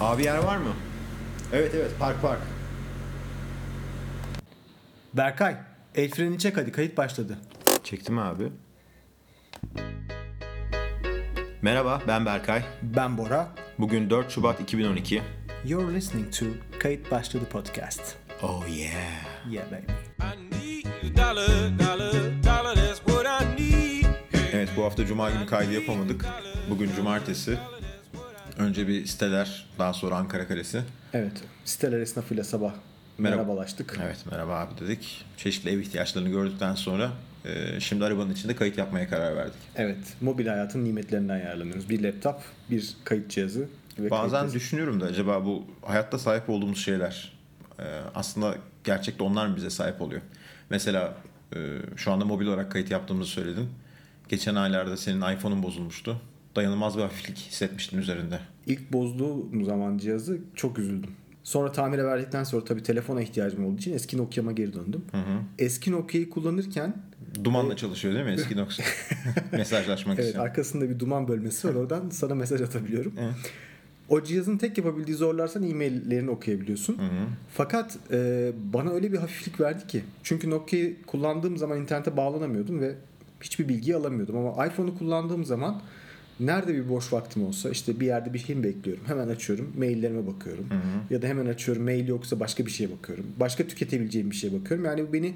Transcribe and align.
Abi 0.00 0.24
yer 0.24 0.38
var 0.38 0.56
mı? 0.56 0.72
Evet 1.52 1.74
evet 1.74 1.90
park 1.98 2.22
park. 2.22 2.40
Berkay, 5.14 5.56
el 5.94 6.10
freni 6.10 6.38
çek 6.38 6.56
hadi 6.56 6.72
kayıt 6.72 6.96
başladı. 6.96 7.38
Çektim 7.84 8.18
abi. 8.18 8.52
Merhaba 11.62 12.02
ben 12.08 12.26
Berkay. 12.26 12.62
Ben 12.82 13.18
Bora. 13.18 13.48
Bugün 13.78 14.10
4 14.10 14.30
Şubat 14.30 14.60
2012. 14.60 15.22
You're 15.64 15.94
listening 15.94 16.32
to 16.32 16.46
Kayıt 16.78 17.10
Başladı 17.10 17.44
Podcast. 17.50 18.16
Oh 18.42 18.64
yeah. 18.68 18.92
Yeah 19.50 19.66
baby. 19.70 19.92
Evet 24.52 24.68
bu 24.76 24.84
hafta 24.84 25.06
Cuma 25.06 25.30
günü 25.30 25.46
kaydı 25.46 25.72
yapamadık. 25.72 26.26
Bugün 26.70 26.90
Cumartesi. 26.96 27.58
Önce 28.58 28.88
bir 28.88 29.06
siteler, 29.06 29.66
daha 29.78 29.92
sonra 29.92 30.16
Ankara 30.16 30.48
Kalesi. 30.48 30.82
Evet, 31.12 31.32
siteler 31.64 32.00
esnafıyla 32.00 32.44
sabah 32.44 32.72
Merhaba. 33.18 33.42
merhabalaştık. 33.42 33.98
Evet 34.04 34.18
merhaba 34.30 34.58
abi 34.58 34.80
dedik. 34.80 35.24
Çeşitli 35.36 35.70
ev 35.70 35.78
ihtiyaçlarını 35.78 36.28
gördükten 36.28 36.74
sonra 36.74 37.10
e, 37.44 37.80
şimdi 37.80 38.04
arabanın 38.04 38.32
içinde 38.32 38.56
kayıt 38.56 38.78
yapmaya 38.78 39.08
karar 39.08 39.36
verdik. 39.36 39.58
Evet, 39.76 39.98
mobil 40.20 40.46
hayatın 40.46 40.84
nimetlerinden 40.84 41.38
yararlanıyoruz. 41.38 41.88
Bir 41.88 42.02
laptop, 42.02 42.40
bir 42.70 42.94
kayıt 43.04 43.30
cihazı 43.30 43.68
ve 43.98 44.10
Bazen 44.10 44.40
kayıt 44.40 44.54
düşünüyorum 44.54 45.00
da 45.00 45.04
acaba 45.04 45.44
bu 45.44 45.64
hayatta 45.82 46.18
sahip 46.18 46.50
olduğumuz 46.50 46.84
şeyler 46.84 47.32
e, 47.78 47.84
aslında 48.14 48.54
gerçekte 48.84 49.24
onlar 49.24 49.46
mı 49.46 49.56
bize 49.56 49.70
sahip 49.70 50.00
oluyor? 50.02 50.20
Mesela 50.70 51.14
e, 51.56 51.58
şu 51.96 52.12
anda 52.12 52.24
mobil 52.24 52.46
olarak 52.46 52.72
kayıt 52.72 52.90
yaptığımızı 52.90 53.30
söyledin. 53.30 53.68
Geçen 54.28 54.54
aylarda 54.54 54.96
senin 54.96 55.20
iPhone'un 55.36 55.62
bozulmuştu. 55.62 56.20
Dayanılmaz 56.56 56.96
bir 56.96 57.02
hafiflik 57.02 57.38
hissetmiştin 57.38 57.98
üzerinde. 57.98 58.40
İlk 58.66 58.92
bozduğum 58.92 59.64
zaman 59.64 59.98
cihazı 59.98 60.38
çok 60.54 60.78
üzüldüm. 60.78 61.10
Sonra 61.42 61.72
tamire 61.72 62.04
verdikten 62.04 62.44
sonra 62.44 62.64
tabii 62.64 62.82
telefona 62.82 63.22
ihtiyacım 63.22 63.66
olduğu 63.66 63.76
için 63.78 63.92
eski 63.92 64.18
Nokia'ma 64.18 64.52
geri 64.52 64.72
döndüm. 64.72 65.04
Eski 65.58 65.92
Nokia'yı 65.92 66.30
kullanırken 66.30 66.96
Dumanla 67.44 67.76
çalışıyor 67.76 68.14
değil 68.14 68.26
mi 68.26 68.32
eski 68.32 68.56
Nokia? 68.56 68.84
Mesajlaşmak 69.52 70.18
evet 70.18 70.28
için. 70.30 70.38
arkasında 70.38 70.90
bir 70.90 70.98
duman 70.98 71.28
bölmesi 71.28 71.68
var. 71.68 71.74
Oradan 71.74 72.10
sana 72.10 72.34
mesaj 72.34 72.60
atabiliyorum. 72.60 73.12
Evet. 73.20 73.34
O 74.08 74.22
cihazın 74.22 74.58
tek 74.58 74.78
yapabildiği 74.78 75.16
zorlarsan 75.16 75.62
e-maillerini 75.62 76.30
okuyabiliyorsun. 76.30 76.98
Fakat 77.54 77.98
e, 78.12 78.50
bana 78.72 78.90
öyle 78.90 79.12
bir 79.12 79.18
hafiflik 79.18 79.60
verdi 79.60 79.86
ki. 79.86 80.04
Çünkü 80.22 80.50
Nokia'yı 80.50 81.02
kullandığım 81.06 81.56
zaman 81.56 81.80
internete 81.80 82.16
bağlanamıyordum 82.16 82.80
ve 82.80 82.94
hiçbir 83.40 83.68
bilgiyi 83.68 83.96
alamıyordum. 83.96 84.36
Ama 84.36 84.66
iPhone'u 84.66 84.98
kullandığım 84.98 85.44
zaman 85.44 85.82
nerede 86.40 86.74
bir 86.74 86.88
boş 86.88 87.12
vaktim 87.12 87.44
olsa 87.46 87.70
işte 87.70 88.00
bir 88.00 88.06
yerde 88.06 88.34
bir 88.34 88.38
şey 88.38 88.56
mi 88.56 88.64
bekliyorum. 88.64 89.04
Hemen 89.06 89.28
açıyorum 89.28 89.72
maillerime 89.78 90.26
bakıyorum. 90.26 90.66
Ya 91.10 91.22
da 91.22 91.26
hemen 91.26 91.46
açıyorum 91.46 91.84
mail 91.84 92.08
yoksa 92.08 92.40
başka 92.40 92.66
bir 92.66 92.70
şeye 92.70 92.90
bakıyorum. 92.90 93.26
Başka 93.40 93.66
tüketebileceğim 93.66 94.30
bir 94.30 94.36
şeye 94.36 94.60
bakıyorum. 94.60 94.84
Yani 94.86 95.08
bu 95.08 95.12
beni 95.12 95.34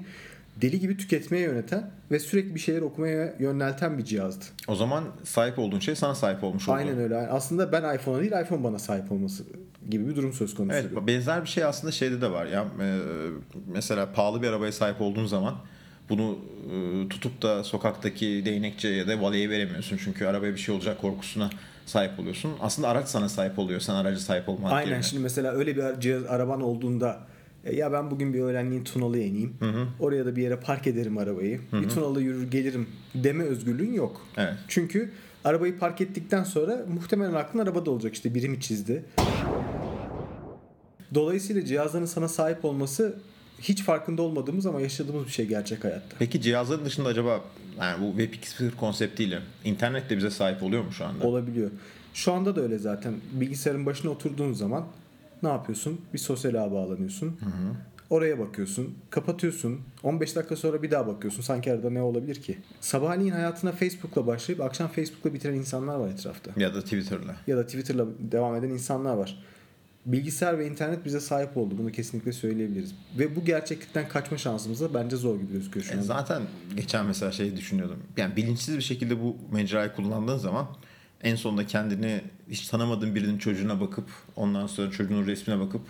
deli 0.61 0.79
gibi 0.79 0.97
tüketmeye 0.97 1.43
yöneten 1.43 1.91
ve 2.11 2.19
sürekli 2.19 2.55
bir 2.55 2.59
şeyler 2.59 2.81
okumaya 2.81 3.35
yönelten 3.39 3.97
bir 3.97 4.03
cihazdı. 4.03 4.45
O 4.67 4.75
zaman 4.75 5.03
sahip 5.23 5.59
olduğun 5.59 5.79
şey 5.79 5.95
sana 5.95 6.15
sahip 6.15 6.43
olmuş 6.43 6.67
oldu. 6.69 6.75
Aynen 6.75 6.97
öyle. 6.97 7.17
Aslında 7.17 7.71
ben 7.71 7.95
iPhone'a 7.95 8.19
değil 8.19 8.31
iPhone 8.45 8.63
bana 8.63 8.79
sahip 8.79 9.11
olması 9.11 9.43
gibi 9.89 10.07
bir 10.07 10.15
durum 10.15 10.33
söz 10.33 10.55
konusu. 10.55 10.77
Evet 10.77 11.07
benzer 11.07 11.41
bir 11.41 11.49
şey 11.49 11.63
aslında 11.63 11.91
şeyde 11.91 12.21
de 12.21 12.31
var 12.31 12.45
ya 12.45 12.65
mesela 13.67 14.13
pahalı 14.13 14.41
bir 14.41 14.47
arabaya 14.47 14.71
sahip 14.71 15.01
olduğun 15.01 15.25
zaman 15.25 15.55
bunu 16.11 16.37
e, 16.71 17.09
tutup 17.09 17.41
da 17.41 17.63
sokaktaki 17.63 18.41
değnekçiye 18.45 18.93
ya 18.95 19.07
da 19.07 19.21
valeye 19.21 19.49
veremiyorsun 19.49 19.97
çünkü 20.03 20.25
arabaya 20.25 20.53
bir 20.53 20.59
şey 20.59 20.75
olacak 20.75 21.01
korkusuna 21.01 21.49
sahip 21.85 22.19
oluyorsun. 22.19 22.51
Aslında 22.61 22.87
araç 22.87 23.07
sana 23.07 23.29
sahip 23.29 23.59
oluyor. 23.59 23.79
Sen 23.79 23.93
aracı 23.93 24.23
sahip 24.23 24.49
olmak 24.49 24.73
Aynen 24.73 24.89
yerine. 24.89 25.03
şimdi 25.03 25.23
mesela 25.23 25.51
öyle 25.51 25.75
bir 25.75 25.99
cihaz 25.99 26.25
araban 26.25 26.61
olduğunda 26.61 27.19
e, 27.65 27.75
ya 27.75 27.91
ben 27.91 28.11
bugün 28.11 28.33
bir 28.33 28.39
öğlenliğin 28.39 28.83
Tunalı'ya 28.83 29.25
ineyim. 29.25 29.53
Oraya 29.99 30.25
da 30.25 30.35
bir 30.35 30.41
yere 30.41 30.55
park 30.55 30.87
ederim 30.87 31.17
arabayı. 31.17 31.59
Bir 31.73 31.89
Tunalı 31.89 32.21
yürür 32.21 32.51
gelirim 32.51 32.89
deme 33.15 33.43
özgürlüğün 33.43 33.93
yok. 33.93 34.27
Evet. 34.37 34.53
Çünkü 34.67 35.11
arabayı 35.43 35.79
park 35.79 36.01
ettikten 36.01 36.43
sonra 36.43 36.85
muhtemelen 36.93 37.33
aklın 37.33 37.59
arabada 37.59 37.91
olacak 37.91 38.13
işte 38.13 38.35
biri 38.35 38.49
mi 38.49 38.61
çizdi. 38.61 39.05
Dolayısıyla 41.13 41.65
cihazların 41.65 42.05
sana 42.05 42.27
sahip 42.27 42.65
olması 42.65 43.15
hiç 43.61 43.83
farkında 43.83 44.21
olmadığımız 44.21 44.65
ama 44.65 44.81
yaşadığımız 44.81 45.25
bir 45.25 45.31
şey 45.31 45.45
gerçek 45.47 45.83
hayatta. 45.83 46.15
Peki 46.19 46.41
cihazların 46.41 46.85
dışında 46.85 47.09
acaba 47.09 47.41
yani 47.79 48.01
bu 48.01 48.17
Web 48.17 48.33
2.0 48.33 48.75
konseptiyle 48.75 49.39
internet 49.63 50.09
de 50.09 50.17
bize 50.17 50.29
sahip 50.29 50.63
oluyor 50.63 50.83
mu 50.83 50.91
şu 50.91 51.05
anda? 51.05 51.27
Olabiliyor. 51.27 51.71
Şu 52.13 52.33
anda 52.33 52.55
da 52.55 52.61
öyle 52.61 52.77
zaten. 52.77 53.13
Bilgisayarın 53.31 53.85
başına 53.85 54.11
oturduğun 54.11 54.53
zaman 54.53 54.85
ne 55.43 55.49
yapıyorsun? 55.49 56.01
Bir 56.13 56.19
sosyal 56.19 56.55
ağa 56.55 56.71
bağlanıyorsun. 56.71 57.39
Oraya 58.09 58.39
bakıyorsun. 58.39 58.95
Kapatıyorsun. 59.09 59.79
15 60.03 60.35
dakika 60.35 60.55
sonra 60.55 60.83
bir 60.83 60.91
daha 60.91 61.07
bakıyorsun. 61.07 61.41
Sanki 61.41 61.71
arada 61.73 61.89
ne 61.89 62.01
olabilir 62.01 62.41
ki? 62.41 62.57
Sabahleyin 62.81 63.31
hayatına 63.31 63.71
Facebook'la 63.71 64.27
başlayıp 64.27 64.61
akşam 64.61 64.87
Facebook'la 64.87 65.33
bitiren 65.33 65.53
insanlar 65.53 65.95
var 65.95 66.09
etrafta. 66.09 66.51
Ya 66.57 66.75
da 66.75 66.81
Twitter'la. 66.81 67.35
Ya 67.47 67.57
da 67.57 67.65
Twitter'la 67.65 68.05
devam 68.19 68.55
eden 68.55 68.69
insanlar 68.69 69.13
var. 69.13 69.43
Bilgisayar 70.05 70.59
ve 70.59 70.67
internet 70.67 71.05
bize 71.05 71.19
sahip 71.19 71.57
oldu. 71.57 71.75
Bunu 71.77 71.91
kesinlikle 71.91 72.31
söyleyebiliriz. 72.31 72.95
Ve 73.19 73.35
bu 73.35 73.45
gerçeklikten 73.45 74.09
kaçma 74.09 74.37
şansımız 74.37 74.81
da 74.81 74.93
bence 74.93 75.15
zor 75.15 75.39
gibi 75.39 75.51
gözüküyor 75.51 75.85
şu 75.85 75.91
E 75.91 75.93
anda. 75.95 76.03
zaten 76.05 76.41
geçen 76.75 77.05
mesela 77.05 77.31
şey 77.31 77.57
düşünüyordum. 77.57 77.99
Yani 78.17 78.35
bilinçsiz 78.35 78.77
bir 78.77 78.81
şekilde 78.81 79.21
bu 79.21 79.37
mecrayı 79.51 79.91
kullandığın 79.93 80.37
zaman 80.37 80.67
en 81.23 81.35
sonunda 81.35 81.67
kendini 81.67 82.21
hiç 82.49 82.67
tanımadığın 82.67 83.15
birinin 83.15 83.37
çocuğuna 83.37 83.81
bakıp 83.81 84.05
ondan 84.35 84.67
sonra 84.67 84.91
çocuğun 84.91 85.25
resmine 85.27 85.59
bakıp 85.59 85.81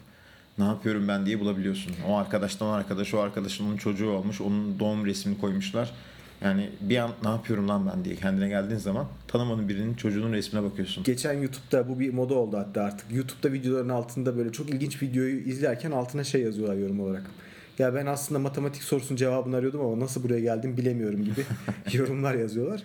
ne 0.57 0.65
yapıyorum 0.65 1.07
ben 1.07 1.25
diye 1.25 1.39
bulabiliyorsun. 1.39 1.93
O 2.07 2.15
arkadaştan 2.17 2.67
o 2.67 2.71
arkadaş, 2.71 3.13
o 3.13 3.19
arkadaşın 3.19 3.65
onun 3.65 3.77
çocuğu 3.77 4.09
olmuş, 4.09 4.41
onun 4.41 4.79
doğum 4.79 5.05
resmini 5.05 5.37
koymuşlar. 5.41 5.91
Yani 6.41 6.69
bir 6.81 6.97
an 6.97 7.11
ne 7.23 7.29
yapıyorum 7.29 7.69
lan 7.69 7.91
ben 7.93 8.05
diye 8.05 8.15
kendine 8.15 8.49
geldiğin 8.49 8.79
zaman 8.79 9.07
tanımadığın 9.27 9.69
birinin 9.69 9.93
çocuğunun 9.93 10.33
resmine 10.33 10.63
bakıyorsun. 10.63 11.03
Geçen 11.03 11.33
YouTube'da 11.33 11.89
bu 11.89 11.99
bir 11.99 12.13
moda 12.13 12.33
oldu 12.33 12.57
hatta 12.57 12.83
artık. 12.83 13.11
YouTube'da 13.11 13.53
videoların 13.53 13.89
altında 13.89 14.37
böyle 14.37 14.51
çok 14.51 14.69
ilginç 14.69 15.01
videoyu 15.01 15.39
izlerken 15.39 15.91
altına 15.91 16.23
şey 16.23 16.41
yazıyorlar 16.41 16.75
yorum 16.75 16.99
olarak. 16.99 17.23
Ya 17.79 17.95
ben 17.95 18.05
aslında 18.05 18.39
matematik 18.39 18.83
sorusunun 18.83 19.17
cevabını 19.17 19.55
arıyordum 19.55 19.81
ama 19.81 19.99
nasıl 19.99 20.23
buraya 20.23 20.39
geldim 20.39 20.77
bilemiyorum 20.77 21.23
gibi 21.23 21.45
yorumlar 21.97 22.35
yazıyorlar. 22.35 22.83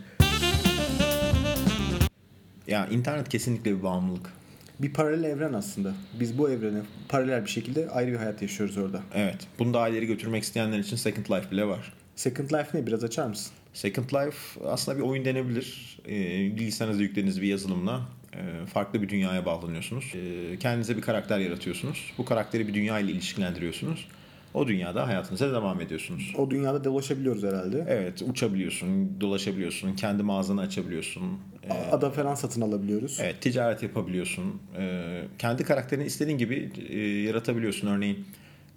Ya 2.67 2.87
internet 2.87 3.29
kesinlikle 3.29 3.79
bir 3.79 3.83
bağımlılık. 3.83 4.33
Bir 4.79 4.93
paralel 4.93 5.25
evren 5.25 5.53
aslında. 5.53 5.95
Biz 6.21 6.39
bu 6.39 6.51
evrene 6.51 6.79
paralel 7.09 7.45
bir 7.45 7.51
şekilde 7.51 7.91
ayrı 7.91 8.13
bir 8.13 8.17
hayat 8.17 8.43
yaşıyoruz 8.43 8.79
orada. 8.79 9.03
Evet. 9.15 9.37
Bunu 9.59 9.75
daha 9.75 9.89
ileri 9.89 10.07
götürmek 10.07 10.43
isteyenler 10.43 10.79
için 10.79 10.97
Second 10.97 11.27
Life 11.27 11.51
bile 11.51 11.67
var. 11.67 11.93
Second 12.17 12.51
Life 12.51 12.79
ne? 12.79 12.87
Biraz 12.87 13.05
açar 13.05 13.27
mısın? 13.27 13.53
Second 13.73 14.07
Life 14.11 14.67
aslında 14.67 14.99
bir 14.99 15.03
oyun 15.03 15.25
denebilir. 15.25 15.99
E, 16.09 16.13
bilgisayarınıza 16.57 17.03
yüklediğiniz 17.03 17.43
bir 17.43 17.47
yazılımla 17.49 18.01
e, 18.35 18.67
farklı 18.67 19.03
bir 19.03 19.09
dünyaya 19.09 19.47
bağlanıyorsunuz. 19.47 20.13
E, 20.15 20.57
kendinize 20.59 20.97
bir 20.97 21.03
karakter 21.03 21.39
yaratıyorsunuz. 21.39 22.13
Bu 22.19 22.25
karakteri 22.25 22.69
bir 22.69 22.75
dünya 22.75 22.99
ile 22.99 23.13
ilişkilendiriyorsunuz. 23.13 24.09
O 24.55 24.69
dünyada 24.69 25.07
hayatınıza 25.09 25.53
devam 25.53 25.81
ediyorsunuz. 25.81 26.35
O 26.39 26.51
dünyada 26.51 26.85
dolaşabiliyoruz 26.85 27.43
herhalde. 27.43 27.85
Evet 27.89 28.23
uçabiliyorsun, 28.23 29.21
dolaşabiliyorsun, 29.21 29.93
kendi 29.95 30.23
mağazanı 30.23 30.61
açabiliyorsun. 30.61 31.23
E, 31.71 31.73
Ada 31.73 32.11
falan 32.11 32.35
satın 32.35 32.61
alabiliyoruz. 32.61 33.19
Evet, 33.23 33.41
ticaret 33.41 33.83
yapabiliyorsun. 33.83 34.61
Ee, 34.79 35.23
kendi 35.39 35.65
karakterini 35.65 36.05
istediğin 36.05 36.39
gibi 36.39 36.71
e, 36.89 36.99
yaratabiliyorsun. 37.01 37.89
Örneğin 37.89 38.27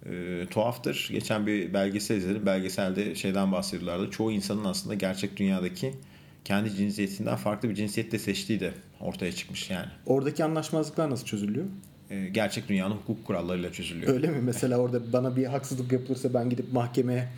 e, 0.06 0.46
tuhaftır. 0.50 1.08
Geçen 1.12 1.46
bir 1.46 1.74
belgesel 1.74 2.16
izledim. 2.16 2.46
Belgeselde 2.46 3.14
şeyden 3.14 3.52
bahsediyorlardı. 3.52 4.10
Çoğu 4.10 4.32
insanın 4.32 4.64
aslında 4.64 4.94
gerçek 4.94 5.36
dünyadaki 5.36 5.94
kendi 6.44 6.74
cinsiyetinden 6.74 7.36
farklı 7.36 7.68
bir 7.70 7.74
cinsiyette 7.74 8.18
seçtiği 8.18 8.60
de 8.60 8.72
ortaya 9.00 9.32
çıkmış 9.32 9.70
yani. 9.70 9.88
Oradaki 10.06 10.44
anlaşmazlıklar 10.44 11.10
nasıl 11.10 11.26
çözülüyor? 11.26 11.66
E, 12.10 12.28
gerçek 12.28 12.68
dünyanın 12.68 12.94
hukuk 12.94 13.24
kurallarıyla 13.24 13.72
çözülüyor. 13.72 14.12
Öyle 14.12 14.28
mi? 14.28 14.38
Mesela 14.42 14.78
orada 14.78 15.12
bana 15.12 15.36
bir 15.36 15.44
haksızlık 15.44 15.92
yapılırsa 15.92 16.34
ben 16.34 16.50
gidip 16.50 16.72
mahkemeye 16.72 17.28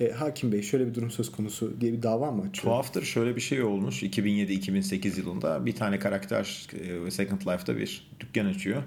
e, 0.00 0.10
hakim 0.10 0.52
bey 0.52 0.62
şöyle 0.62 0.86
bir 0.86 0.94
durum 0.94 1.10
söz 1.10 1.32
konusu 1.32 1.80
diye 1.80 1.92
bir 1.92 2.02
dava 2.02 2.30
mı 2.30 2.42
açıyorum? 2.42 2.70
Tuhaftır 2.70 3.02
şöyle 3.02 3.36
bir 3.36 3.40
şey 3.40 3.62
olmuş 3.62 4.02
2007-2008 4.02 5.18
yılında 5.18 5.66
bir 5.66 5.74
tane 5.74 5.98
karakter 5.98 6.68
e, 7.06 7.10
Second 7.10 7.40
Life'da 7.40 7.76
bir 7.76 8.10
dükkan 8.20 8.46
açıyor. 8.46 8.82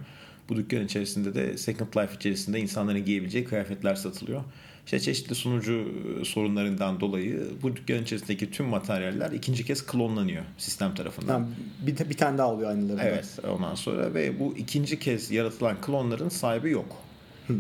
Bu 0.50 0.56
dükkan 0.56 0.86
içerisinde 0.86 1.36
de 1.36 1.58
Second 1.58 1.88
Life 1.98 2.16
içerisinde 2.16 2.60
insanların 2.60 3.06
giyebileceği 3.06 3.46
kıyafetler 3.46 3.96
satılıyor. 3.96 4.44
İşte 4.86 5.00
çeşitli 5.00 5.36
sunucu 5.36 5.86
e, 6.22 6.26
sorunlarından 6.26 7.00
dolayı 7.00 7.48
bu 7.62 7.76
dükkan 7.76 8.04
içerisindeki 8.04 8.52
tüm 8.52 8.66
materyaller 8.66 9.32
ikinci 9.32 9.66
kez 9.66 9.86
klonlanıyor 9.86 10.44
sistem 10.58 10.96
tarafından. 10.96 11.40
Ha, 11.40 11.48
bir, 11.88 12.10
bir 12.10 12.18
tane 12.18 12.38
daha 12.38 12.54
oluyor 12.54 12.70
aynılarında. 12.70 13.04
Evet 13.04 13.40
ondan 13.50 13.76
sonra 13.76 14.14
ve 14.14 14.40
bu 14.40 14.58
ikinci 14.58 15.00
kez 15.00 15.32
yaratılan 15.32 15.82
klonların 15.82 16.30
sahibi 16.30 16.72
yok. 16.72 16.98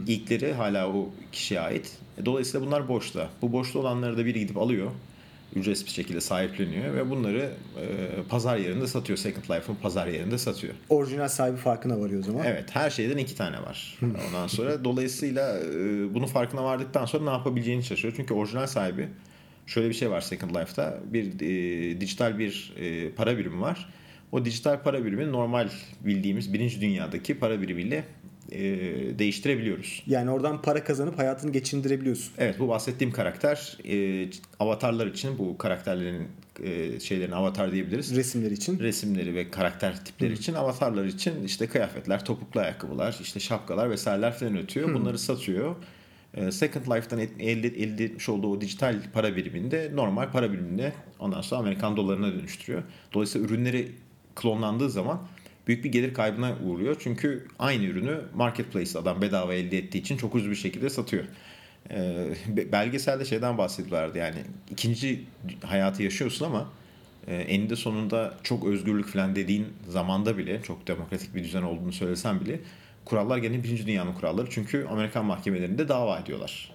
İlkleri 0.07 0.53
hala 0.53 0.87
o 0.89 1.09
kişiye 1.31 1.59
ait. 1.59 1.91
E, 2.21 2.25
Dolayısıyla 2.25 2.67
bunlar 2.67 2.87
boşta. 2.87 3.29
Bu 3.41 3.51
boşta 3.51 3.79
olanları 3.79 4.17
da 4.17 4.25
biri 4.25 4.39
gidip 4.39 4.57
alıyor. 4.57 4.91
Ücretsiz 5.55 5.85
bir 5.85 5.91
şekilde 5.91 6.21
sahipleniyor 6.21 6.95
ve 6.95 7.09
bunları 7.09 7.51
e, 7.81 8.07
pazar 8.29 8.57
yerinde 8.57 8.87
satıyor. 8.87 9.17
Second 9.17 9.43
Life'ın 9.43 9.75
pazar 9.75 10.07
yerinde 10.07 10.37
satıyor. 10.37 10.73
Orijinal 10.89 11.27
sahibi 11.27 11.57
farkına 11.57 11.99
varıyor 11.99 12.19
o 12.19 12.23
zaman. 12.23 12.45
Evet 12.45 12.75
her 12.75 12.89
şeyden 12.89 13.17
iki 13.17 13.35
tane 13.35 13.61
var. 13.61 13.99
Ondan 14.27 14.47
sonra 14.47 14.83
dolayısıyla 14.83 15.59
e, 15.59 16.13
bunun 16.13 16.27
farkına 16.27 16.63
vardıktan 16.63 17.05
sonra 17.05 17.23
ne 17.23 17.29
yapabileceğini 17.29 17.83
şaşırıyor. 17.83 18.13
Çünkü 18.17 18.33
orijinal 18.33 18.67
sahibi 18.67 19.07
şöyle 19.65 19.89
bir 19.89 19.93
şey 19.93 20.11
var 20.11 20.21
Second 20.21 20.55
Life'da 20.55 20.99
bir 21.05 21.25
e, 21.25 22.01
dijital 22.01 22.39
bir 22.39 22.73
e, 22.77 23.11
para 23.11 23.37
birimi 23.37 23.61
var. 23.61 23.89
O 24.31 24.45
dijital 24.45 24.83
para 24.83 25.05
birimi 25.05 25.31
normal 25.31 25.69
bildiğimiz 26.05 26.53
birinci 26.53 26.81
dünyadaki 26.81 27.39
para 27.39 27.61
birimiyle 27.61 28.03
e, 28.51 28.59
değiştirebiliyoruz. 29.19 30.03
Yani 30.07 30.31
oradan 30.31 30.61
para 30.61 30.83
kazanıp 30.83 31.19
hayatını 31.19 31.51
geçindirebiliyorsun. 31.51 32.33
Evet 32.37 32.59
bu 32.59 32.67
bahsettiğim 32.67 33.13
karakter 33.13 33.77
e, 33.89 34.29
avatarlar 34.59 35.07
için 35.07 35.37
bu 35.37 35.57
karakterlerin 35.57 36.27
e, 36.63 36.99
şeylerin 36.99 37.31
avatar 37.31 37.71
diyebiliriz. 37.71 38.15
Resimler 38.15 38.51
için. 38.51 38.79
Resimleri 38.79 39.35
ve 39.35 39.51
karakter 39.51 40.05
tipleri 40.05 40.33
için 40.33 40.53
avatarlar 40.53 41.05
için 41.05 41.43
işte 41.43 41.67
kıyafetler, 41.67 42.25
topuklu 42.25 42.59
ayakkabılar, 42.59 43.17
işte 43.21 43.39
şapkalar 43.39 43.89
vesaireler 43.89 44.33
falan 44.33 44.53
üretiyor. 44.53 44.93
Bunları 44.93 45.19
satıyor. 45.19 45.75
E, 46.33 46.51
Second 46.51 46.85
Life'dan 46.85 47.19
elde, 47.19 47.67
elde 47.67 48.05
etmiş 48.05 48.29
olduğu 48.29 48.51
o 48.51 48.61
dijital 48.61 48.95
para 49.13 49.35
biriminde 49.35 49.91
normal 49.93 50.31
para 50.31 50.53
biriminde 50.53 50.93
ondan 51.19 51.41
sonra 51.41 51.61
Amerikan 51.61 51.97
dolarına 51.97 52.33
dönüştürüyor. 52.33 52.83
Dolayısıyla 53.13 53.47
ürünleri 53.47 53.91
klonlandığı 54.35 54.89
zaman 54.89 55.19
büyük 55.67 55.83
bir 55.83 55.91
gelir 55.91 56.13
kaybına 56.13 56.55
uğruyor. 56.65 56.95
Çünkü 56.99 57.47
aynı 57.59 57.83
ürünü 57.83 58.21
marketplace 58.35 58.99
adam 58.99 59.21
bedava 59.21 59.53
elde 59.53 59.77
ettiği 59.77 59.97
için 59.97 60.17
çok 60.17 60.35
ucuz 60.35 60.49
bir 60.49 60.55
şekilde 60.55 60.89
satıyor. 60.89 61.23
Be- 62.47 62.71
belgeselde 62.71 63.25
şeyden 63.25 63.57
bahsediyorlardı 63.57 64.17
yani 64.17 64.37
ikinci 64.71 65.23
hayatı 65.65 66.03
yaşıyorsun 66.03 66.45
ama 66.45 66.69
e, 67.27 67.35
eninde 67.35 67.75
sonunda 67.75 68.33
çok 68.43 68.65
özgürlük 68.65 69.07
falan 69.07 69.35
dediğin 69.35 69.67
zamanda 69.87 70.37
bile 70.37 70.61
çok 70.61 70.87
demokratik 70.87 71.35
bir 71.35 71.43
düzen 71.43 71.61
olduğunu 71.61 71.93
söylesem 71.93 72.39
bile 72.39 72.59
kurallar 73.05 73.37
gene 73.37 73.63
birinci 73.63 73.87
dünyanın 73.87 74.13
kuralları 74.13 74.47
çünkü 74.49 74.87
Amerikan 74.89 75.25
mahkemelerinde 75.25 75.87
dava 75.87 76.19
ediyorlar. 76.19 76.71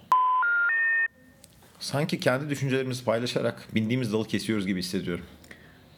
Sanki 1.79 2.19
kendi 2.19 2.49
düşüncelerimizi 2.49 3.03
paylaşarak 3.03 3.67
bindiğimiz 3.75 4.13
dalı 4.13 4.27
kesiyoruz 4.27 4.67
gibi 4.67 4.79
hissediyorum. 4.79 5.25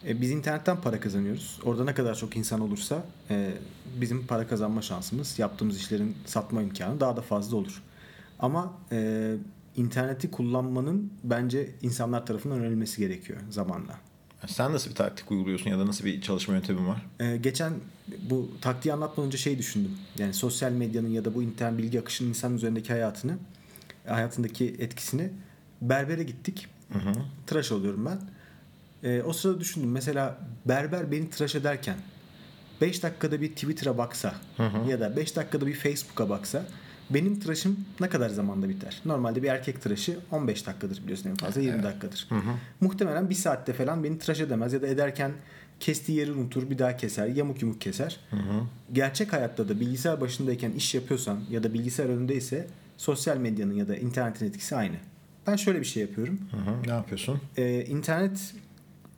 E, 0.06 0.20
biz 0.20 0.30
internetten 0.30 0.80
para 0.80 1.00
kazanıyoruz. 1.00 1.60
Orada 1.64 1.84
ne 1.84 1.94
kadar 1.94 2.14
çok 2.14 2.36
insan 2.36 2.60
olursa 2.60 3.04
e, 3.30 3.52
bizim 4.00 4.26
para 4.26 4.46
kazanma 4.46 4.82
şansımız, 4.82 5.38
yaptığımız 5.38 5.76
işlerin 5.76 6.16
satma 6.26 6.62
imkanı 6.62 7.00
daha 7.00 7.16
da 7.16 7.20
fazla 7.20 7.56
olur. 7.56 7.82
Ama 8.38 8.74
e, 8.92 9.34
interneti 9.76 10.30
kullanmanın 10.30 11.12
bence 11.24 11.70
insanlar 11.82 12.26
tarafından 12.26 12.58
öğrenilmesi 12.58 13.00
gerekiyor 13.00 13.40
zamanla. 13.50 13.98
Sen 14.46 14.72
nasıl 14.72 14.90
bir 14.90 14.94
taktik 14.94 15.30
uyguluyorsun 15.30 15.70
ya 15.70 15.78
da 15.78 15.86
nasıl 15.86 16.04
bir 16.04 16.20
çalışma 16.20 16.54
yöntemin 16.54 16.86
var? 16.86 17.06
E, 17.20 17.36
geçen 17.36 17.72
bu 18.30 18.50
taktiği 18.60 18.92
anlatmadan 18.92 19.26
önce 19.26 19.38
şey 19.38 19.58
düşündüm. 19.58 19.90
Yani 20.18 20.34
sosyal 20.34 20.72
medyanın 20.72 21.08
ya 21.08 21.24
da 21.24 21.34
bu 21.34 21.42
internet 21.42 21.78
bilgi 21.78 22.00
akışının 22.00 22.28
insanın 22.28 22.56
üzerindeki 22.56 22.92
hayatını, 22.92 23.38
hayatındaki 24.06 24.76
etkisini 24.78 25.30
berbere 25.82 26.22
gittik. 26.22 26.66
Tıraş 27.46 27.72
oluyorum 27.72 28.06
ben. 28.06 28.35
E, 29.02 29.22
o 29.22 29.32
sırada 29.32 29.60
düşündüm. 29.60 29.90
Mesela 29.90 30.38
berber 30.66 31.12
beni 31.12 31.30
tıraş 31.30 31.54
ederken 31.54 31.96
5 32.80 33.02
dakikada 33.02 33.40
bir 33.40 33.48
Twitter'a 33.48 33.98
baksa 33.98 34.34
ya 34.88 35.00
da 35.00 35.16
5 35.16 35.36
dakikada 35.36 35.66
bir 35.66 35.74
Facebook'a 35.74 36.28
baksa 36.28 36.66
benim 37.10 37.40
tıraşım 37.40 37.76
ne 38.00 38.08
kadar 38.08 38.28
zamanda 38.28 38.68
biter? 38.68 39.00
Normalde 39.04 39.42
bir 39.42 39.48
erkek 39.48 39.82
tıraşı 39.82 40.18
15 40.30 40.66
dakikadır 40.66 41.02
biliyorsun 41.02 41.30
en 41.30 41.36
fazla 41.36 41.60
20 41.60 41.82
dakikadır. 41.82 42.28
Muhtemelen 42.80 43.30
bir 43.30 43.34
saatte 43.34 43.72
falan 43.72 44.04
beni 44.04 44.18
tıraş 44.18 44.40
edemez 44.40 44.72
ya 44.72 44.82
da 44.82 44.86
ederken 44.86 45.32
kestiği 45.80 46.18
yeri 46.18 46.32
unutur 46.32 46.70
bir 46.70 46.78
daha 46.78 46.96
keser 46.96 47.26
yamuk 47.26 47.62
yumuk 47.62 47.80
keser. 47.80 48.20
Gerçek 48.92 49.32
hayatta 49.32 49.68
da 49.68 49.80
bilgisayar 49.80 50.20
başındayken 50.20 50.72
iş 50.72 50.94
yapıyorsan 50.94 51.40
ya 51.50 51.62
da 51.62 51.74
bilgisayar 51.74 52.06
önündeyse 52.08 52.66
sosyal 52.96 53.36
medyanın 53.36 53.74
ya 53.74 53.88
da 53.88 53.96
internetin 53.96 54.46
etkisi 54.46 54.76
aynı. 54.76 54.96
Ben 55.46 55.56
şöyle 55.56 55.80
bir 55.80 55.84
şey 55.84 56.02
yapıyorum. 56.02 56.40
Hı 56.50 56.56
hı. 56.56 56.88
Ne 56.88 56.92
yapıyorsun? 56.92 57.40
Ee, 57.56 57.84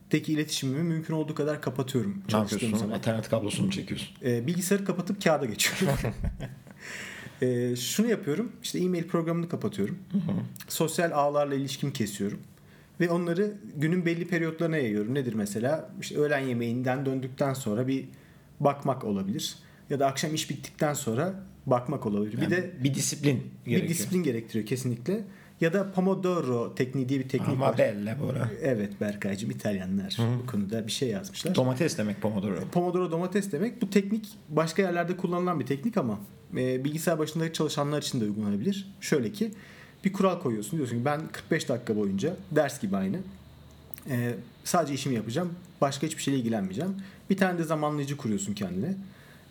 internetteki 0.09 0.33
iletişimimi 0.33 0.83
mümkün 0.83 1.15
olduğu 1.15 1.35
kadar 1.35 1.61
kapatıyorum 1.63 2.23
Ne 2.33 2.37
yapıyorsun? 2.39 2.77
zaman. 2.77 2.99
Ethernet 2.99 3.29
kablosunu 3.29 3.67
mu 3.67 3.73
çekiyorsun? 3.73 4.09
Ee, 4.25 4.47
bilgisayarı 4.47 4.85
kapatıp 4.85 5.23
kağıda 5.25 5.45
geçiyorum. 5.47 5.99
Ee, 7.43 7.77
şunu 7.77 8.07
yapıyorum. 8.11 8.53
İşte 8.63 8.79
e-mail 8.79 9.05
programını 9.05 9.49
kapatıyorum. 9.49 9.99
Sosyal 10.69 11.11
ağlarla 11.13 11.55
ilişkimi 11.55 11.93
kesiyorum. 11.93 12.39
Ve 13.01 13.11
onları 13.11 13.55
günün 13.77 14.07
belli 14.07 14.27
periyotlarına 14.29 14.77
yayıyorum. 14.77 15.15
Nedir 15.15 15.33
mesela? 15.35 15.91
İşte 16.01 16.19
öğlen 16.19 16.39
yemeğinden 16.39 17.07
döndükten 17.07 17.55
sonra 17.55 17.87
bir 17.89 18.05
bakmak 18.61 19.05
olabilir. 19.05 19.55
Ya 19.91 19.99
da 20.01 20.07
akşam 20.07 20.35
iş 20.35 20.51
bittikten 20.51 20.95
sonra 20.95 21.35
bakmak 21.67 22.07
olabilir. 22.07 22.41
bir 22.41 22.51
de 22.51 22.71
bir 22.85 22.95
disiplin 22.95 23.43
bir 23.67 23.71
gerekiyor. 23.71 23.91
disiplin 23.91 24.23
gerektiriyor 24.23 24.67
kesinlikle. 24.67 25.25
Ya 25.61 25.73
da 25.73 25.93
Pomodoro 25.93 26.75
tekniği 26.75 27.09
diye 27.09 27.21
bir 27.21 27.29
teknik 27.29 27.49
Ama 27.49 27.67
var. 27.67 27.79
belle 27.79 28.17
Bora. 28.21 28.51
Evet 28.63 29.01
Berkaycığım 29.01 29.51
İtalyanlar 29.51 30.19
bu 30.43 30.47
konuda 30.47 30.87
bir 30.87 30.93
şey 30.93 31.09
yazmışlar. 31.09 31.55
Domates 31.55 31.99
demek 31.99 32.21
Pomodoro. 32.23 32.61
Pomodoro 32.73 33.11
domates 33.11 33.53
demek. 33.53 33.83
Bu 33.83 33.91
teknik 33.91 34.29
başka 34.49 34.83
yerlerde 34.83 35.17
kullanılan 35.17 35.61
bir 35.61 35.67
teknik 35.67 35.97
ama 35.97 36.19
e, 36.57 36.85
bilgisayar 36.85 37.19
başındaki 37.19 37.53
çalışanlar 37.53 38.03
için 38.03 38.21
de 38.21 38.25
uygulanabilir. 38.25 38.89
Şöyle 39.01 39.33
ki 39.33 39.53
bir 40.05 40.13
kural 40.13 40.41
koyuyorsun. 40.41 40.77
Diyorsun 40.77 40.97
ki 40.99 41.05
ben 41.05 41.21
45 41.33 41.69
dakika 41.69 41.97
boyunca 41.97 42.37
ders 42.51 42.81
gibi 42.81 42.97
aynı. 42.97 43.17
e, 44.11 44.35
sadece 44.65 44.95
işimi 44.95 45.15
yapacağım. 45.15 45.53
Başka 45.81 46.07
hiçbir 46.07 46.23
şeyle 46.23 46.39
ilgilenmeyeceğim. 46.39 46.95
Bir 47.31 47.37
tane 47.37 47.59
de 47.59 47.65
zamanlayıcı 47.65 48.17
kuruyorsun 48.17 48.55
kendine. 48.55 48.95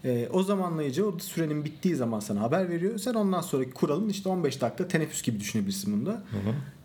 E, 0.05 0.29
o 0.33 0.43
zamanlayıcı 0.43 1.07
o 1.07 1.19
sürenin 1.19 1.65
bittiği 1.65 1.95
zaman 1.95 2.19
sana 2.19 2.41
haber 2.41 2.69
veriyor. 2.69 2.97
Sen 2.99 3.13
ondan 3.13 3.41
sonraki 3.41 3.71
kuralın 3.71 4.09
işte 4.09 4.29
15 4.29 4.61
dakika 4.61 4.87
teneffüs 4.87 5.21
gibi 5.21 5.39
düşünebilirsin 5.39 5.93
bunda. 5.93 6.23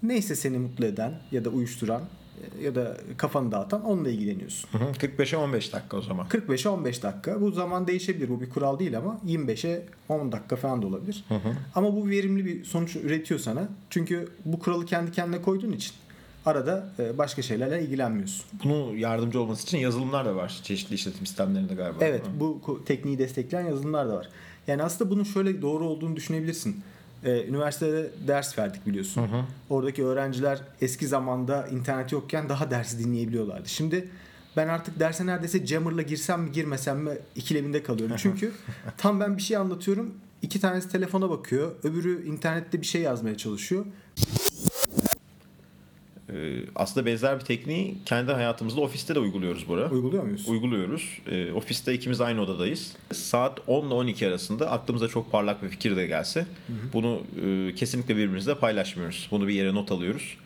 Neyse 0.02 0.36
seni 0.36 0.58
mutlu 0.58 0.84
eden 0.84 1.12
ya 1.32 1.44
da 1.44 1.50
uyuşturan 1.50 2.02
e, 2.60 2.64
ya 2.64 2.74
da 2.74 2.96
kafanı 3.16 3.52
dağıtan 3.52 3.84
onunla 3.84 4.10
ilgileniyorsun. 4.10 4.68
Hı 4.72 4.78
hı. 4.78 4.92
45'e 4.92 5.36
15 5.36 5.72
dakika 5.72 5.96
o 5.96 6.02
zaman. 6.02 6.26
45'e 6.26 6.68
15 6.68 7.02
dakika. 7.02 7.40
Bu 7.40 7.50
zaman 7.50 7.86
değişebilir. 7.86 8.28
Bu 8.28 8.40
bir 8.40 8.50
kural 8.50 8.78
değil 8.78 8.98
ama 8.98 9.20
25'e 9.26 9.86
10 10.08 10.32
dakika 10.32 10.56
falan 10.56 10.82
da 10.82 10.86
olabilir. 10.86 11.24
Ama 11.74 11.96
bu 11.96 12.08
verimli 12.08 12.44
bir 12.44 12.64
sonuç 12.64 12.96
üretiyor 12.96 13.40
sana. 13.40 13.68
Çünkü 13.90 14.28
bu 14.44 14.58
kuralı 14.58 14.86
kendi 14.86 15.12
kendine 15.12 15.42
koyduğun 15.42 15.72
için 15.72 15.92
arada 16.46 16.88
e, 16.98 17.18
başka 17.18 17.42
şeylerle 17.42 17.82
ilgilenmiyorsun. 17.82 18.44
Bunu 18.64 18.96
yardımcı 18.96 19.40
olması 19.40 19.62
için 19.62 19.78
yazılımlar 19.78 20.26
da 20.26 20.36
var. 20.36 20.60
Çeşitli 20.62 20.94
işletim 20.94 21.26
sistemlerinde 21.26 21.74
galiba. 21.74 22.04
Evet 22.04 22.22
bu 22.40 22.82
tekniği 22.86 23.18
destekleyen 23.18 23.66
yazılımlar 23.66 24.08
da 24.08 24.14
var. 24.14 24.28
Yani 24.66 24.82
aslında 24.82 25.10
bunun 25.10 25.24
şöyle 25.24 25.62
doğru 25.62 25.84
olduğunu 25.84 26.16
düşünebilirsin. 26.16 26.82
Ee, 27.24 27.46
üniversitede 27.46 28.10
ders 28.28 28.58
verdik 28.58 28.86
biliyorsun. 28.86 29.28
Oradaki 29.70 30.04
öğrenciler 30.04 30.60
eski 30.80 31.06
zamanda 31.06 31.66
internet 31.66 32.12
yokken 32.12 32.48
daha 32.48 32.70
dersi 32.70 32.98
dinleyebiliyorlardı. 32.98 33.68
Şimdi 33.68 34.08
ben 34.56 34.68
artık 34.68 35.00
derse 35.00 35.26
neredeyse 35.26 35.66
jammer'la 35.66 36.02
girsem 36.02 36.42
mi 36.42 36.52
girmesem 36.52 36.98
mi 36.98 37.10
ikileminde 37.36 37.82
kalıyorum. 37.82 38.16
Çünkü 38.22 38.52
tam 38.96 39.20
ben 39.20 39.36
bir 39.36 39.42
şey 39.42 39.56
anlatıyorum. 39.56 40.14
iki 40.42 40.60
tanesi 40.60 40.88
telefona 40.88 41.30
bakıyor. 41.30 41.72
Öbürü 41.82 42.26
internette 42.26 42.80
bir 42.80 42.86
şey 42.86 43.02
yazmaya 43.02 43.36
çalışıyor. 43.36 43.84
Ee, 46.34 46.60
aslında 46.74 47.06
benzer 47.06 47.40
bir 47.40 47.44
tekniği 47.44 47.96
kendi 48.06 48.32
hayatımızda 48.32 48.80
ofiste 48.80 49.14
de 49.14 49.18
uyguluyoruz 49.18 49.68
Bora. 49.68 49.90
Uyguluyor 49.90 50.22
muyuz? 50.22 50.48
Uyguluyoruz. 50.48 51.18
Ee, 51.30 51.52
ofiste 51.52 51.94
ikimiz 51.94 52.20
aynı 52.20 52.42
odadayız. 52.42 52.92
Saat 53.12 53.60
10 53.66 53.86
ile 53.86 53.94
12 53.94 54.26
arasında 54.28 54.70
aklımıza 54.70 55.08
çok 55.08 55.32
parlak 55.32 55.62
bir 55.62 55.68
fikir 55.68 55.96
de 55.96 56.06
gelse 56.06 56.46
bunu 56.92 57.20
e, 57.44 57.74
kesinlikle 57.74 58.16
birbirimizle 58.16 58.54
paylaşmıyoruz. 58.54 59.28
Bunu 59.30 59.48
bir 59.48 59.54
yere 59.54 59.74
not 59.74 59.92
alıyoruz. 59.92 60.36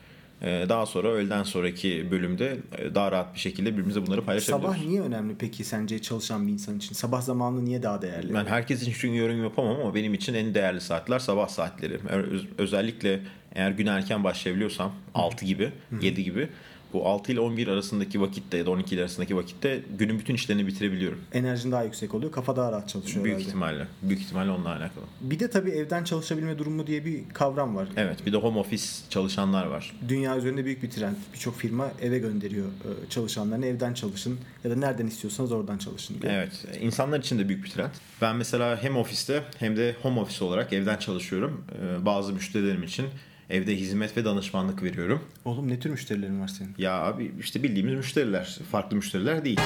Ee, 0.43 0.67
daha 0.69 0.87
sonra 0.87 1.09
öğleden 1.09 1.43
sonraki 1.43 2.11
bölümde 2.11 2.57
e, 2.79 2.95
daha 2.95 3.13
rahat 3.13 3.35
bir 3.35 3.41
şekilde 3.41 3.73
birbirimize 3.73 4.07
bunları 4.07 4.25
paylaşabiliyoruz. 4.25 4.77
Sabah 4.77 4.87
niye 4.89 5.01
önemli 5.01 5.35
peki 5.39 5.65
sence 5.65 6.03
çalışan 6.03 6.47
bir 6.47 6.53
insan 6.53 6.77
için? 6.77 6.95
Sabah 6.95 7.21
zamanı 7.21 7.65
niye 7.65 7.83
daha 7.83 8.03
değerli? 8.03 8.35
Ben 8.35 8.45
herkes 8.47 8.83
için 8.83 8.93
çünkü 9.01 9.17
yorum 9.19 9.43
yapamam 9.43 9.81
ama 9.81 9.95
benim 9.95 10.15
için 10.15 10.35
en 10.35 10.55
değerli 10.55 10.81
saatler 10.81 11.19
sabah 11.19 11.49
saatleri. 11.49 11.99
Öz- 12.09 12.47
özellikle 12.59 13.21
eğer 13.55 13.71
gün 13.71 13.87
erken 13.87 14.25
başlayabiliyorsam 14.25 14.93
6 15.15 15.45
gibi, 15.45 15.73
7 16.01 16.25
gibi 16.25 16.49
bu 16.97 17.07
6 17.09 17.33
ile 17.33 17.41
11 17.41 17.69
arasındaki 17.69 18.21
vakitte 18.21 18.57
ya 18.59 18.67
da 18.67 18.71
12 18.71 18.95
ile 18.95 19.01
arasındaki 19.01 19.37
vakitte 19.37 19.83
günün 19.99 20.19
bütün 20.19 20.35
işlerini 20.35 20.67
bitirebiliyorum. 20.67 21.19
Enerjin 21.33 21.73
daha 21.73 21.83
yüksek 21.85 22.15
oluyor. 22.15 22.33
Kafa 22.33 22.57
daha 22.57 22.73
rahat 22.73 22.89
çalışıyor 22.89 23.25
Büyük 23.25 23.37
herhalde. 23.37 23.49
ihtimalle. 23.49 23.87
Büyük 24.03 24.21
ihtimalle 24.23 24.51
onunla 24.51 24.69
alakalı. 24.69 25.05
Bir 25.21 25.39
de 25.39 25.51
tabii 25.51 25.71
evden 25.71 26.05
çalışabilme 26.05 26.59
durumu 26.59 26.87
diye 26.87 27.05
bir 27.05 27.21
kavram 27.35 27.77
var. 27.77 27.89
Evet 27.97 28.27
bir 28.27 28.33
de 28.33 28.37
home 28.37 28.59
office 28.59 28.85
çalışanlar 29.11 29.67
var. 29.67 29.93
Dünya 30.09 30.37
üzerinde 30.37 30.65
büyük 30.65 30.83
bir 30.83 30.91
trend. 30.91 31.17
Birçok 31.35 31.57
firma 31.57 31.91
eve 32.03 32.19
gönderiyor 32.19 32.67
e, 32.67 33.11
çalışanlarını. 33.11 33.67
Evden 33.67 33.95
çalışın 33.95 34.39
ya 34.65 34.71
da 34.71 34.77
nereden 34.77 35.07
istiyorsanız 35.07 35.53
oradan 35.53 35.79
çalışın 35.79 36.23
diye. 36.23 36.33
Evet 36.33 36.65
insanlar 36.81 37.21
için 37.21 37.39
de 37.39 37.49
büyük 37.49 37.65
bir 37.65 37.71
trend. 37.71 37.91
Ben 38.23 38.37
mesela 38.37 38.83
hem 38.83 38.97
ofiste 38.97 39.43
hem 39.59 39.77
de 39.77 39.97
home 40.03 40.21
office 40.21 40.45
olarak 40.45 40.73
evden 40.73 40.97
çalışıyorum. 40.97 41.65
Ee, 42.01 42.07
Bazı 42.07 42.33
müşterilerim 42.33 42.83
için 42.83 43.07
Evde 43.51 43.77
hizmet 43.77 44.17
ve 44.17 44.25
danışmanlık 44.25 44.83
veriyorum. 44.83 45.23
Oğlum 45.45 45.69
ne 45.69 45.79
tür 45.79 45.91
müşterilerin 45.91 46.41
var 46.41 46.49
senin? 46.49 46.75
Ya 46.79 46.93
abi 47.03 47.33
işte 47.41 47.63
bildiğimiz 47.63 47.95
müşteriler. 47.95 48.59
Farklı 48.71 48.97
müşteriler 48.97 49.45
değil. 49.45 49.61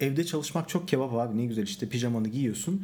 Evde 0.00 0.24
çalışmak 0.26 0.68
çok 0.68 0.88
kebap 0.88 1.14
abi 1.14 1.38
ne 1.38 1.46
güzel 1.46 1.62
işte 1.62 1.88
pijamanı 1.88 2.28
giyiyorsun. 2.28 2.82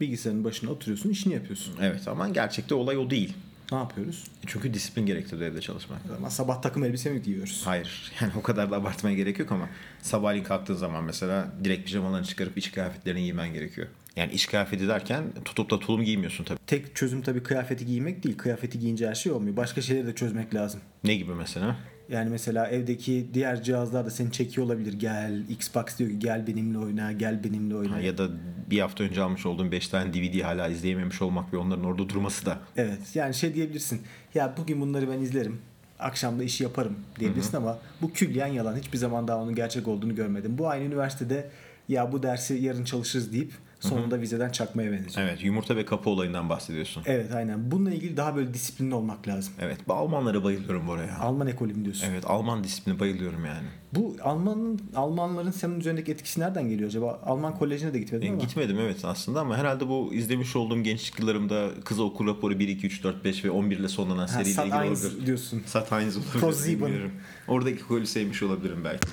Bilgisayarın 0.00 0.44
başına 0.44 0.70
oturuyorsun 0.70 1.10
işini 1.10 1.34
yapıyorsun. 1.34 1.74
Evet 1.80 2.08
ama 2.08 2.28
gerçekte 2.28 2.74
olay 2.74 2.96
o 2.98 3.10
değil. 3.10 3.32
Ne 3.72 3.78
yapıyoruz? 3.78 4.24
Çünkü 4.46 4.74
disiplin 4.74 5.06
gerektirir 5.06 5.40
evde 5.40 5.60
çalışmak. 5.60 6.00
Ama 6.18 6.30
sabah 6.30 6.62
takım 6.62 6.84
elbise 6.84 7.10
mi 7.10 7.22
giyiyoruz? 7.22 7.62
Hayır. 7.64 8.12
Yani 8.20 8.32
o 8.38 8.42
kadar 8.42 8.70
da 8.70 8.76
abartmaya 8.76 9.16
gerek 9.16 9.38
yok 9.38 9.52
ama 9.52 9.68
sabahleyin 10.02 10.44
kalktığın 10.44 10.74
zaman 10.74 11.04
mesela 11.04 11.52
direkt 11.64 11.86
pijamalarını 11.86 12.26
çıkarıp 12.26 12.58
iç 12.58 12.72
kıyafetlerini 12.72 13.22
giymen 13.22 13.52
gerekiyor. 13.52 13.86
Yani 14.16 14.32
iç 14.32 14.46
kıyafeti 14.46 14.88
derken 14.88 15.24
tutup 15.44 15.70
da 15.70 15.78
tulum 15.78 16.04
giymiyorsun 16.04 16.44
tabii. 16.44 16.58
Tek 16.66 16.96
çözüm 16.96 17.22
tabii 17.22 17.42
kıyafeti 17.42 17.86
giymek 17.86 18.24
değil. 18.24 18.36
Kıyafeti 18.36 18.78
giyince 18.78 19.08
her 19.08 19.14
şey 19.14 19.32
olmuyor. 19.32 19.56
Başka 19.56 19.80
şeyleri 19.80 20.06
de 20.06 20.14
çözmek 20.14 20.54
lazım. 20.54 20.80
Ne 21.04 21.14
gibi 21.14 21.34
mesela? 21.34 21.76
Yani 22.08 22.30
mesela 22.30 22.68
evdeki 22.68 23.26
diğer 23.34 23.62
cihazlar 23.62 24.06
da 24.06 24.10
seni 24.10 24.32
çekiyor 24.32 24.66
olabilir. 24.66 24.92
Gel 24.92 25.42
Xbox 25.48 25.98
diyor 25.98 26.10
ki 26.10 26.18
gel 26.18 26.46
benimle 26.46 26.78
oyna, 26.78 27.12
gel 27.12 27.44
benimle 27.44 27.76
oyna. 27.76 27.92
Ha, 27.92 28.00
ya 28.00 28.18
da 28.18 28.28
bir 28.70 28.80
hafta 28.80 29.04
önce 29.04 29.22
almış 29.22 29.46
olduğum 29.46 29.72
5 29.72 29.88
tane 29.88 30.12
DVD 30.12 30.40
hala 30.40 30.68
izleyememiş 30.68 31.22
olmak 31.22 31.52
ve 31.52 31.56
onların 31.56 31.84
orada 31.84 32.08
durması 32.08 32.46
da. 32.46 32.58
Evet 32.76 33.00
yani 33.14 33.34
şey 33.34 33.54
diyebilirsin. 33.54 34.02
Ya 34.34 34.54
bugün 34.56 34.80
bunları 34.80 35.10
ben 35.10 35.18
izlerim. 35.18 35.60
Akşam 35.98 36.38
da 36.38 36.44
işi 36.44 36.64
yaparım 36.64 36.96
diyebilirsin 37.20 37.56
ama 37.56 37.78
bu 38.02 38.12
külliyen 38.12 38.46
yalan. 38.46 38.76
Hiçbir 38.76 38.98
zaman 38.98 39.28
daha 39.28 39.38
onun 39.38 39.54
gerçek 39.54 39.88
olduğunu 39.88 40.14
görmedim. 40.14 40.58
Bu 40.58 40.68
aynı 40.68 40.84
üniversitede 40.84 41.50
ya 41.88 42.12
bu 42.12 42.22
dersi 42.22 42.54
yarın 42.54 42.84
çalışırız 42.84 43.32
deyip 43.32 43.52
sonunda 43.82 44.20
vizeden 44.20 44.50
çakmaya 44.50 44.92
benziyor. 44.92 45.26
Evet 45.28 45.44
yumurta 45.44 45.76
ve 45.76 45.84
kapı 45.84 46.10
olayından 46.10 46.48
bahsediyorsun. 46.48 47.02
Evet 47.06 47.34
aynen. 47.34 47.70
Bununla 47.70 47.90
ilgili 47.90 48.16
daha 48.16 48.36
böyle 48.36 48.54
disiplinli 48.54 48.94
olmak 48.94 49.28
lazım. 49.28 49.52
Evet 49.60 49.78
bu 49.88 49.94
Almanlara 49.94 50.44
bayılıyorum 50.44 50.86
buraya. 50.86 51.18
Alman 51.18 51.46
ekolü 51.46 51.74
mü 51.74 51.84
diyorsun? 51.84 52.06
Evet 52.10 52.24
Alman 52.26 52.64
disiplini 52.64 53.00
bayılıyorum 53.00 53.44
yani. 53.44 53.66
Bu 53.92 54.16
Almanın 54.22 54.80
Almanların 54.96 55.50
senin 55.50 55.80
üzerindeki 55.80 56.12
etkisi 56.12 56.40
nereden 56.40 56.68
geliyor 56.68 56.88
acaba? 56.88 57.20
Alman 57.26 57.58
kolejine 57.58 57.94
de 57.94 57.98
gitmedin 57.98 58.32
ama. 58.32 58.38
gitmedim 58.42 58.78
evet 58.80 59.04
aslında 59.04 59.40
ama 59.40 59.56
herhalde 59.56 59.88
bu 59.88 60.14
izlemiş 60.14 60.56
olduğum 60.56 60.82
gençlik 60.82 61.20
yıllarımda 61.20 61.68
kız 61.84 62.00
okul 62.00 62.26
raporu 62.26 62.58
1, 62.58 62.68
2, 62.68 62.86
3, 62.86 63.04
4, 63.04 63.24
5 63.24 63.44
ve 63.44 63.50
11 63.50 63.78
ile 63.78 63.88
sonlanan 63.88 64.26
seriyle 64.26 64.52
Sat 64.52 64.66
ilgili 64.66 64.80
olabilir. 64.80 65.26
diyorsun. 65.26 65.62
Sat 65.66 65.92
Heinz 65.92 66.16
olabilir. 66.16 66.80
Bilmiyorum. 66.80 67.12
Oradaki 67.48 67.82
golü 67.82 68.06
sevmiş 68.06 68.42
olabilirim 68.42 68.84
belki. 68.84 69.08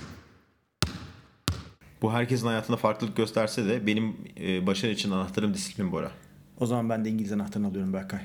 Bu 2.02 2.14
herkesin 2.14 2.48
hayatında 2.48 2.78
farklılık 2.78 3.18
gösterse 3.18 3.66
de 3.66 3.88
benim 3.88 4.18
e, 4.40 4.68
başarı 4.68 4.92
için 4.92 5.12
anahtarım 5.12 5.54
disiplin 5.54 5.92
Bora. 5.92 6.12
O 6.60 6.66
zaman 6.66 6.90
ben 6.90 7.06
de 7.06 7.10
İngiliz 7.10 7.32
anahtarını 7.32 7.68
alıyorum 7.68 7.94
Berkay. 7.94 8.20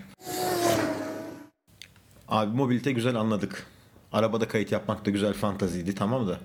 Abi 2.28 2.56
mobilite 2.56 2.92
güzel 2.92 3.16
anladık. 3.16 3.66
Arabada 4.12 4.48
kayıt 4.48 4.72
yapmak 4.72 5.06
da 5.06 5.10
güzel 5.10 5.32
fantaziydi 5.32 5.94
tamam 5.94 6.28
da. 6.28 6.38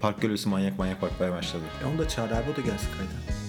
Park 0.00 0.20
gölgesi 0.20 0.48
manyak 0.48 0.78
manyak 0.78 1.02
bakmaya 1.02 1.32
başladı. 1.32 1.64
E 1.82 1.86
onu 1.86 1.98
da 1.98 2.08
çağır 2.08 2.30
abi 2.30 2.50
o 2.52 2.56
da 2.56 2.60
gelsin 2.60 2.88
kayda. 2.98 3.40